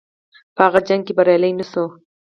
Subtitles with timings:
[0.55, 1.85] په هغه جنګ کې بریالی نه شو.